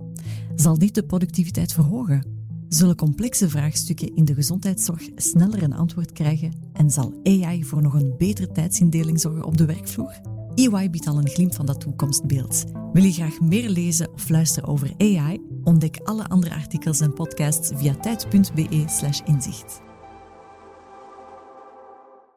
Zal 0.56 0.78
dit 0.78 0.96
de 0.96 1.04
productiviteit 1.04 1.74
verhogen? 1.74 2.26
Zullen 2.68 2.96
complexe 2.96 3.50
vraagstukken 3.50 4.16
in 4.16 4.26
de 4.26 4.34
gezondheidszorg 4.34 5.10
sneller 5.16 5.64
een 5.64 5.74
antwoord 5.74 6.12
krijgen 6.12 6.54
en 6.74 6.92
zal 6.92 7.14
AI 7.24 7.64
voor 7.64 7.82
nog 7.82 7.94
een 7.94 8.14
betere 8.18 8.52
tijdsindeling 8.52 9.20
zorgen 9.20 9.46
op 9.46 9.58
de 9.58 9.66
werkvloer? 9.66 10.35
EY 10.56 10.90
biedt 10.90 11.08
al 11.08 11.18
een 11.18 11.30
glimp 11.30 11.56
van 11.56 11.66
dat 11.66 11.80
toekomstbeeld. 11.80 12.64
Wil 12.94 13.04
je 13.04 13.12
graag 13.12 13.40
meer 13.40 13.70
lezen 13.70 14.14
of 14.14 14.30
luisteren 14.30 14.70
over 14.70 14.94
AI? 14.98 15.42
Ontdek 15.64 16.00
alle 16.04 16.28
andere 16.28 16.56
artikels 16.56 17.00
en 17.00 17.14
podcasts 17.14 17.72
via 17.76 17.96
tijd.be/inzicht. 17.96 19.82